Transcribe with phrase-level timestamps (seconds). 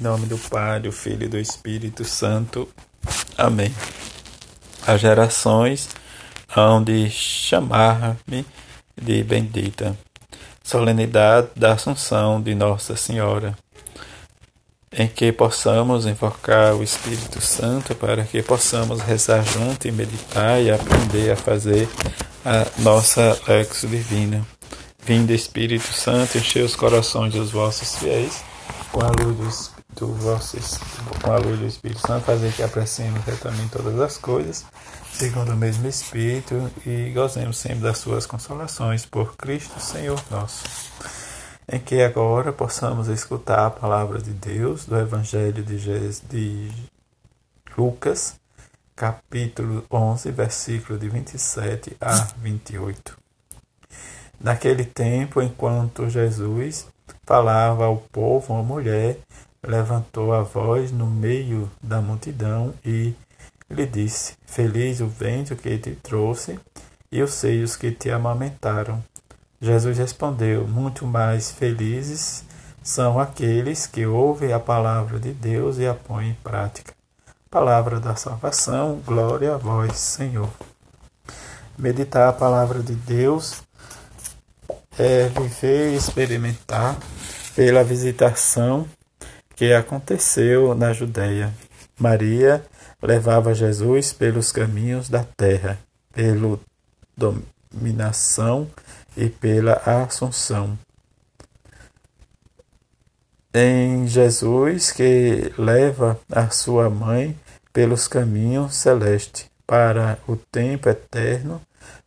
[0.00, 2.68] Em nome do Pai, do Filho e do Espírito Santo.
[3.36, 3.74] Amém.
[4.86, 5.88] As gerações
[6.54, 8.46] hão de chamar-me
[9.00, 9.98] de bendita.
[10.62, 13.58] Solenidade da Assunção de Nossa Senhora.
[14.92, 20.70] Em que possamos invocar o Espírito Santo para que possamos rezar junto e meditar e
[20.70, 21.88] aprender a fazer
[22.44, 24.46] a nossa Lex Divina.
[25.04, 28.44] Vinde, Espírito Santo, encher os corações dos vossos fiéis
[28.92, 30.78] com a luz do, vossos,
[31.22, 34.64] com a luz do Espírito Santo, fazer que apreciemos retamente todas as coisas,
[35.12, 40.64] segundo o mesmo Espírito, e gozemos sempre das suas consolações por Cristo Senhor nosso.
[41.70, 46.70] Em que agora possamos escutar a palavra de Deus do Evangelho de, Jesus, de
[47.76, 48.36] Lucas,
[48.96, 53.18] capítulo 11, versículo de 27 a 28.
[54.40, 56.86] Naquele tempo, enquanto Jesus
[57.24, 59.18] falava ao povo, uma mulher
[59.62, 63.14] levantou a voz no meio da multidão e
[63.70, 66.58] lhe disse: Feliz o vento que te trouxe
[67.10, 69.02] e os seios que te amamentaram.
[69.60, 72.44] Jesus respondeu: Muito mais felizes
[72.82, 76.92] são aqueles que ouvem a palavra de Deus e a põem em prática.
[77.50, 80.50] Palavra da salvação, glória a vós, Senhor.
[81.76, 83.62] Meditar a palavra de Deus
[84.98, 86.96] é, viver e experimentar
[87.54, 88.86] pela visitação
[89.58, 91.52] que aconteceu na Judéia.
[91.98, 92.64] Maria
[93.02, 95.76] levava Jesus pelos caminhos da terra,
[96.12, 96.60] pela
[97.16, 98.70] dominação
[99.16, 100.78] e pela assunção.
[103.52, 107.36] Em Jesus que leva a sua mãe
[107.72, 111.60] pelos caminhos celestes para o tempo eterno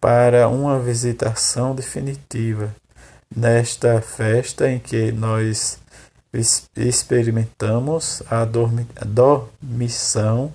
[0.00, 2.72] para uma visitação definitiva
[3.34, 5.82] nesta festa em que nós
[6.32, 8.44] experimentamos a
[9.04, 10.52] dormição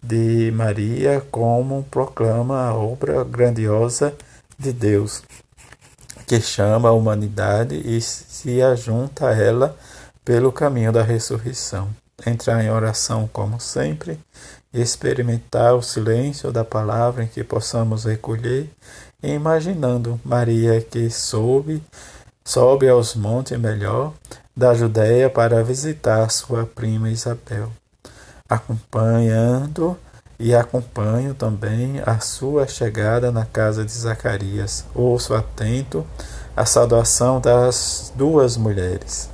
[0.00, 4.14] de Maria como proclama a obra grandiosa
[4.58, 5.22] de Deus,
[6.26, 9.76] que chama a humanidade e se ajunta a ela
[10.24, 11.88] pelo caminho da ressurreição.
[12.24, 14.18] Entrar em oração como sempre
[14.72, 18.70] experimentar o silêncio da palavra em que possamos recolher,
[19.22, 21.82] imaginando Maria que soube,
[22.44, 24.12] sobe aos montes melhor
[24.56, 27.70] da Judéia para visitar sua prima Isabel,
[28.48, 29.98] acompanhando
[30.38, 34.86] e acompanho também a sua chegada na casa de Zacarias.
[34.94, 36.06] Ouço atento
[36.56, 39.28] a saudação das duas mulheres.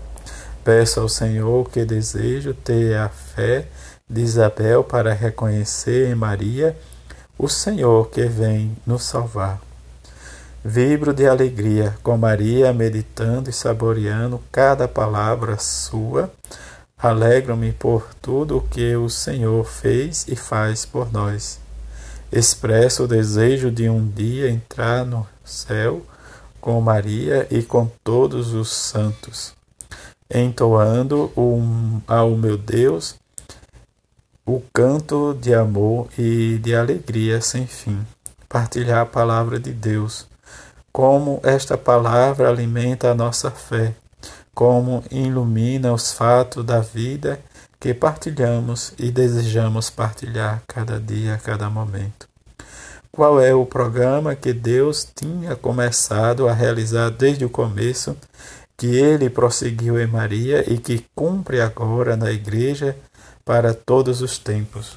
[0.64, 3.66] Peço ao Senhor que desejo ter a fé
[4.10, 6.76] de Isabel para reconhecer em Maria
[7.38, 9.60] o Senhor que vem nos salvar.
[10.64, 16.32] Vibro de alegria com Maria, meditando e saboreando cada palavra sua.
[16.96, 21.58] Alegro-me por tudo o que o Senhor fez e faz por nós.
[22.30, 26.00] Expresso o desejo de um dia entrar no céu
[26.60, 29.52] com Maria e com todos os santos,
[30.32, 33.16] entoando um, ao meu Deus
[34.46, 37.98] o canto de amor e de alegria sem fim.
[38.48, 40.30] Partilhar a palavra de Deus.
[40.92, 43.94] Como esta palavra alimenta a nossa fé,
[44.54, 47.40] como ilumina os fatos da vida
[47.80, 52.28] que partilhamos e desejamos partilhar cada dia, a cada momento.
[53.10, 58.16] Qual é o programa que Deus tinha começado a realizar desde o começo,
[58.76, 62.96] que ele prosseguiu em Maria e que cumpre agora na Igreja
[63.44, 64.96] para todos os tempos.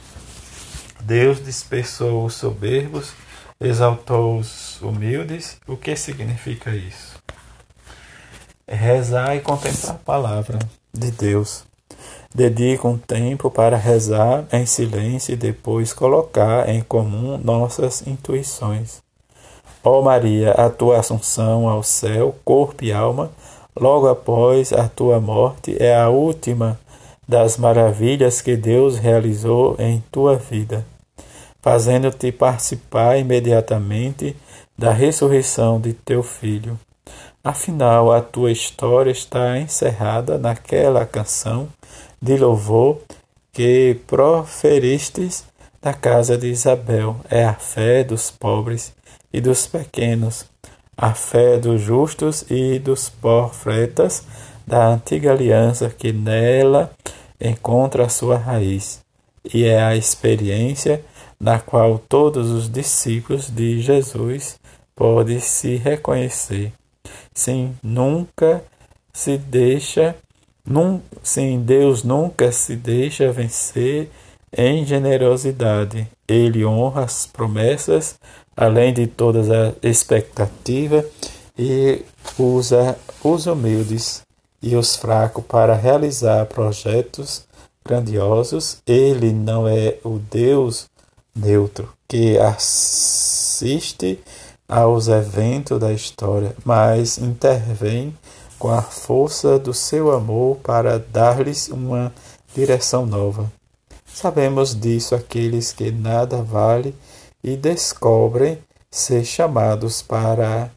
[1.02, 3.14] Deus dispersou os soberbos,
[3.60, 5.58] exaltou os humildes.
[5.68, 7.16] O que significa isso?
[8.68, 10.60] É rezar e contemplar a palavra
[10.94, 11.64] de Deus.
[12.34, 19.02] Dedica um tempo para rezar em silêncio e depois colocar em comum nossas intuições.
[19.84, 23.32] Ó Maria, a tua assunção ao céu, corpo e alma,
[23.80, 26.80] logo após a tua morte, é a última
[27.28, 30.86] das maravilhas que Deus realizou em tua vida,
[31.66, 34.36] fazendo-te participar imediatamente
[34.78, 36.80] da ressurreição de teu filho.
[37.44, 41.68] Afinal, a tua história está encerrada naquela canção
[42.22, 43.00] de louvor
[43.52, 45.44] que proferistes
[45.82, 47.16] na casa de Isabel.
[47.32, 48.94] É a fé dos pobres
[49.34, 50.46] e dos pequenos,
[50.96, 54.24] a fé dos justos e dos profetas
[54.68, 56.92] da antiga aliança que nela
[57.42, 59.02] encontra a sua raiz,
[59.52, 61.04] e é a experiência
[61.46, 64.60] na qual todos os discípulos de Jesus
[64.96, 66.74] podem se reconhecer.
[67.36, 68.64] Sim, nunca
[69.14, 70.16] se deixa
[70.68, 74.10] Num, sim, Deus nunca se deixa vencer
[74.52, 76.08] em generosidade.
[76.28, 78.16] Ele honra as promessas,
[78.58, 81.06] além de todas as expectativas,
[81.56, 82.02] e
[82.40, 84.24] usa os humildes
[84.60, 87.46] e os fracos para realizar projetos
[87.88, 88.80] grandiosos.
[88.88, 90.90] Ele não é o Deus
[91.36, 94.20] neutro que assiste
[94.68, 98.16] aos eventos da história, mas intervém
[98.58, 102.14] com a força do seu amor para dar-lhes uma
[102.56, 103.52] direção nova.
[104.06, 106.96] Sabemos disso aqueles que nada vale
[107.44, 108.58] e descobrem
[108.90, 110.72] ser chamados para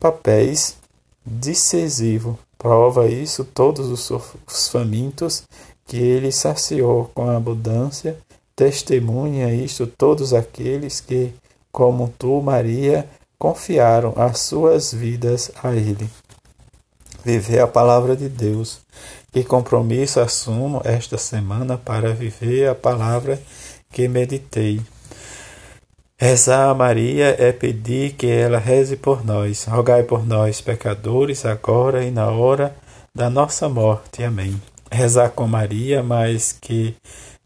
[0.00, 0.76] papéis
[1.24, 2.36] decisivos.
[2.58, 5.44] Prova isso todos os famintos
[5.86, 8.18] que ele saciou com abundância.
[8.60, 11.32] Testemunha isto todos aqueles que,
[11.72, 13.08] como tu, Maria,
[13.38, 16.06] confiaram as suas vidas a ele
[17.24, 18.82] viver a palavra de Deus.
[19.32, 23.40] Que compromisso assumo esta semana para viver a palavra
[23.90, 24.82] que meditei.
[26.18, 29.64] Rezar a Maria é pedir que ela reze por nós.
[29.64, 32.76] Rogai por nós, pecadores, agora e na hora
[33.14, 34.22] da nossa morte.
[34.22, 34.60] Amém.
[34.92, 36.94] Rezar com Maria, mas que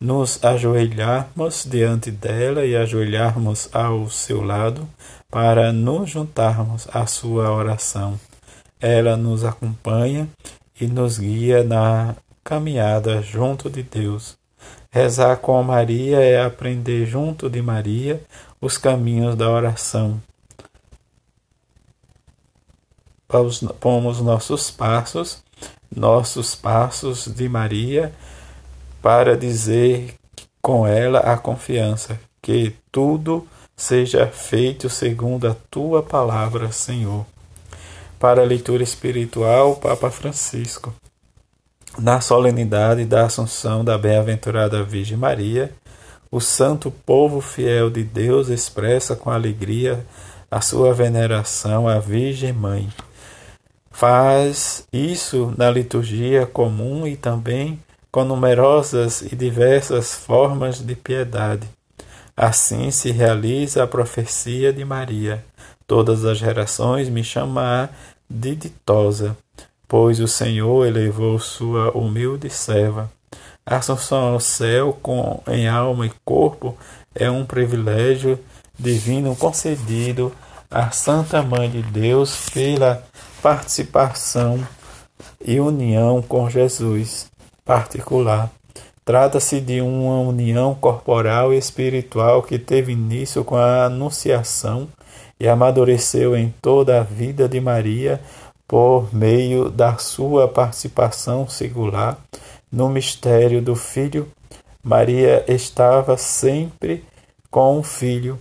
[0.05, 4.87] nos ajoelharmos diante dela e ajoelharmos ao seu lado
[5.31, 8.19] para nos juntarmos à sua oração
[8.85, 10.29] ela nos acompanha
[10.79, 12.15] e nos guia na
[12.45, 14.37] caminhada junto de Deus.
[14.91, 18.23] Rezar com Maria é aprender junto de Maria
[18.61, 20.21] os caminhos da oração.
[23.81, 25.43] Pomos nossos passos,
[25.91, 28.13] nossos passos de Maria,
[29.05, 30.15] para dizer
[30.63, 33.47] com ela a confiança que tudo
[33.77, 37.27] seja feito segundo a tua palavra, Senhor
[38.25, 40.95] para a leitura espiritual, Papa Francisco.
[41.99, 45.71] Na solenidade da Assunção da Bem-aventurada Virgem Maria,
[46.31, 50.07] o santo povo fiel de Deus expressa com alegria
[50.51, 52.89] a sua veneração à Virgem Mãe.
[53.91, 57.79] Faz isso na liturgia comum e também
[58.15, 61.69] com numerosas e diversas formas de piedade.
[62.37, 65.45] Assim se realiza a profecia de Maria.
[65.85, 67.89] Todas as gerações me chamarão
[68.31, 69.37] ditosa,
[69.89, 73.11] pois o Senhor elevou sua humilde serva.
[73.67, 76.79] A assunção ao céu com, em alma e corpo
[77.17, 78.39] é um privilégio
[78.79, 80.33] divino concedido
[80.71, 83.03] à Santa Mãe de Deus pela
[83.43, 84.65] participação
[85.45, 87.34] e união com Jesus
[87.65, 88.51] particular.
[89.05, 94.89] Trata-se de uma união corporal e espiritual que teve início com a Anunciação
[95.39, 98.21] e amadureceu em toda a vida de Maria
[98.67, 102.19] por meio da sua participação singular
[102.73, 104.29] no mistério do Filho.
[104.83, 107.05] Maria estava sempre
[107.51, 108.39] com o Filho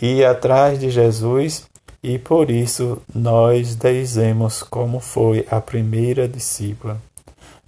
[0.00, 1.66] e atrás de Jesus,
[2.02, 7.00] e por isso nós dizemos como foi a primeira discípula.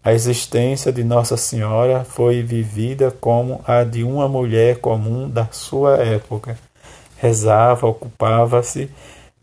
[0.06, 5.96] A existência de Nossa Senhora foi vivida como a de uma mulher comum da sua
[5.96, 6.56] época.
[7.18, 8.88] Rezava, ocupava-se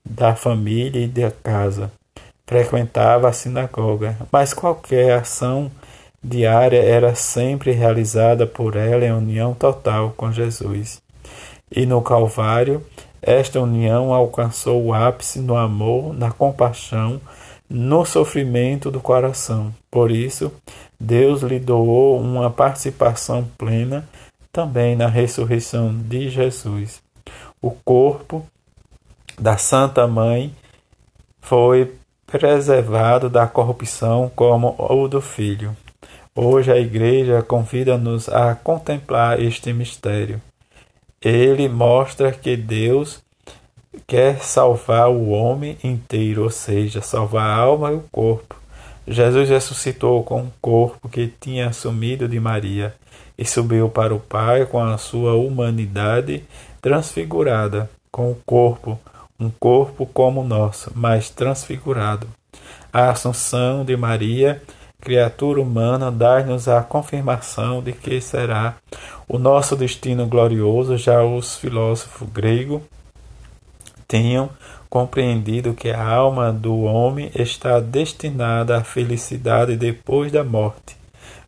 [0.05, 1.91] da família e da casa,
[2.47, 5.69] frequentava a sinagoga, mas qualquer ação
[6.23, 11.01] diária era sempre realizada por ela em união total com Jesus.
[11.69, 12.81] E no Calvário,
[13.21, 17.19] esta união alcançou o ápice no amor, na compaixão,
[17.73, 19.73] no sofrimento do coração.
[19.91, 20.53] Por isso,
[20.97, 24.07] Deus lhe doou uma participação plena
[24.53, 27.03] também na ressurreição de Jesus
[27.63, 28.45] o corpo
[29.39, 30.53] da Santa Mãe
[31.39, 31.95] foi
[32.27, 35.75] preservado da corrupção como o do Filho.
[36.35, 40.41] Hoje a Igreja convida-nos a contemplar este mistério.
[41.21, 43.22] Ele mostra que Deus
[44.07, 48.55] quer salvar o homem inteiro, ou seja, salvar a alma e o corpo.
[49.07, 52.95] Jesus ressuscitou com o corpo que tinha assumido de Maria
[53.37, 56.43] e subiu para o Pai com a sua humanidade
[56.81, 58.99] transfigurada, com o corpo,
[59.39, 62.27] um corpo como o nosso, mas transfigurado.
[62.91, 64.61] A Assunção de Maria,
[65.01, 68.75] criatura humana, dá-nos a confirmação de que será
[69.27, 70.97] o nosso destino glorioso.
[70.97, 72.81] Já os filósofos gregos
[74.13, 74.47] tinham
[74.91, 80.95] compreendido que a alma do homem está destinada à felicidade depois da morte.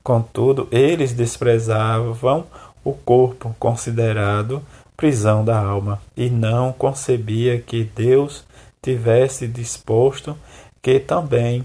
[0.03, 2.45] Contudo, eles desprezavam
[2.84, 4.63] o corpo considerado
[4.98, 8.43] prisão da alma, e não concebia que Deus
[8.81, 10.36] tivesse disposto
[10.81, 11.63] que também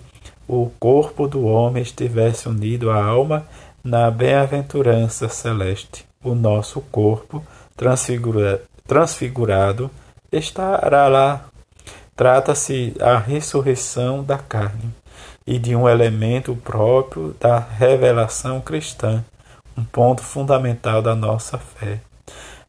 [0.49, 3.47] o corpo do homem estivesse unido à alma
[3.83, 6.05] na bem-aventurança celeste.
[6.23, 7.43] O nosso corpo
[7.77, 9.91] transfigura, transfigurado
[10.33, 11.45] estará lá.
[12.15, 14.95] Trata-se a ressurreição da carne
[15.47, 19.25] e de um elemento próprio da revelação cristã,
[19.77, 22.01] um ponto fundamental da nossa fé.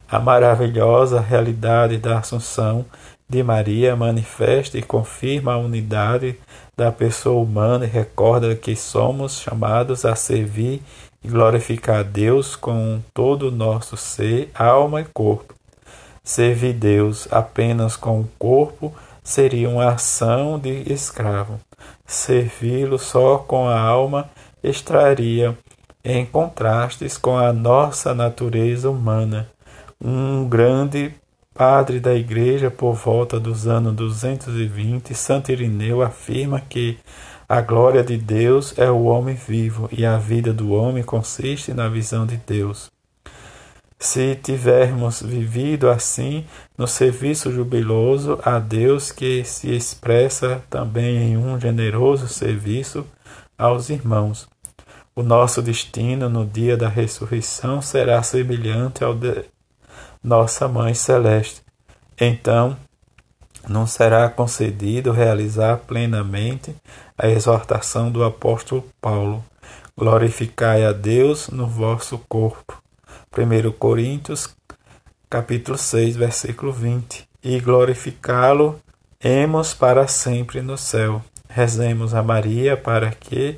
[0.09, 2.85] A maravilhosa realidade da Assunção
[3.29, 6.37] de Maria manifesta e confirma a unidade
[6.75, 10.81] da pessoa humana e recorda que somos chamados a servir
[11.23, 15.60] e glorificar a Deus com todo o nosso ser, alma e corpo.
[16.23, 21.59] Servir Deus apenas com o corpo seria uma ação de escravo.
[22.05, 24.29] Servi-lo só com a alma
[24.63, 25.57] extraria,
[26.03, 29.49] em contrastes com a nossa natureza humana,
[29.99, 31.13] um grande
[31.53, 36.97] padre da Igreja por volta dos anos 220, Santo Irineu afirma que
[37.47, 41.89] a glória de Deus é o homem vivo e a vida do homem consiste na
[41.89, 42.89] visão de Deus.
[44.03, 46.43] Se tivermos vivido assim
[46.75, 53.05] no serviço jubiloso a Deus que se expressa também em um generoso serviço
[53.55, 54.49] aos irmãos,
[55.15, 59.45] o nosso destino no dia da ressurreição será semelhante ao de
[60.23, 61.61] nossa Mãe Celeste.
[62.19, 62.75] Então,
[63.69, 66.75] não será concedido realizar plenamente
[67.15, 69.45] a exortação do apóstolo Paulo:
[69.95, 72.81] glorificai a Deus no vosso corpo.
[73.33, 74.53] 1 Coríntios,
[75.29, 77.25] capítulo 6, versículo 20.
[77.41, 78.77] E glorificá-lo
[79.23, 81.23] emos para sempre no céu.
[81.47, 83.57] Rezemos a Maria para que,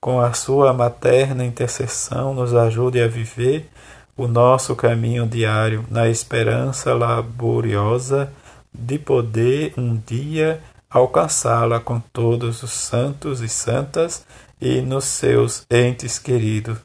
[0.00, 3.68] com a sua materna intercessão, nos ajude a viver
[4.16, 8.32] o nosso caminho diário na esperança laboriosa
[8.72, 14.24] de poder um dia alcançá-la com todos os santos e santas
[14.60, 16.78] e nos seus entes queridos,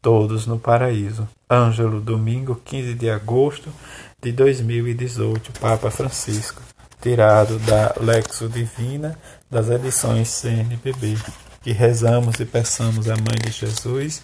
[0.00, 1.26] todos no paraíso.
[1.52, 3.68] Ângelo, domingo 15 de agosto
[4.22, 6.62] de 2018, Papa Francisco,
[7.00, 9.18] tirado da Lexo Divina
[9.50, 11.18] das edições CNBB.
[11.60, 14.22] Que rezamos e peçamos à Mãe de Jesus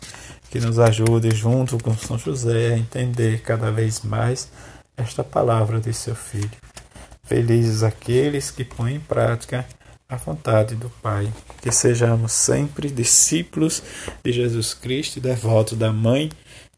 [0.51, 4.51] que nos ajude, junto com São José, a entender cada vez mais
[4.97, 6.51] esta palavra de seu Filho.
[7.23, 9.67] Felizes aqueles que põem em prática
[10.09, 11.31] a vontade do Pai.
[11.61, 13.83] Que sejamos sempre discípulos
[14.25, 16.31] de Jesus Cristo e devotos da Mãe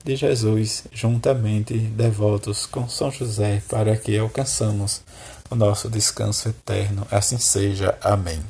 [0.04, 5.02] de Jesus, juntamente devotos com São José, para que alcançamos
[5.50, 7.07] o nosso descanso eterno.
[7.11, 7.97] Assim seja.
[8.02, 8.40] Amém.